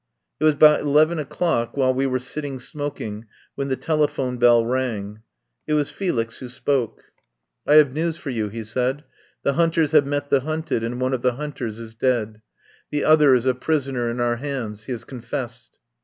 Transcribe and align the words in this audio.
It 0.39 0.45
was 0.45 0.53
about 0.55 0.79
eleven 0.81 1.19
o'clock, 1.19 1.77
while 1.77 1.93
we 1.93 2.07
were 2.07 2.17
sitting 2.17 2.57
smoking, 2.57 3.27
when 3.53 3.67
the 3.67 3.75
telephone 3.75 4.37
bell 4.39 4.65
rang. 4.65 5.21
It 5.67 5.75
was 5.75 5.91
Felix 5.91 6.39
who 6.39 6.49
spoke. 6.49 7.03
"I 7.67 7.75
have 7.75 7.93
news 7.93 8.17
for 8.17 8.31
you," 8.31 8.49
he 8.49 8.63
said. 8.63 9.03
"The 9.43 9.53
hunt 9.53 9.77
ers 9.77 9.91
have 9.91 10.07
met 10.07 10.31
the 10.31 10.39
hunted 10.39 10.83
and 10.83 10.99
one 10.99 11.13
of 11.13 11.21
the 11.21 11.33
hunt 11.35 11.61
ers 11.61 11.77
is 11.77 11.93
dead. 11.93 12.41
The 12.89 13.05
other 13.05 13.35
is 13.35 13.45
a 13.45 13.53
prisoner 13.53 14.09
in 14.09 14.19
our 14.19 14.37
hands. 14.37 14.85
He 14.85 14.91
has 14.91 15.03
confessed." 15.03 15.77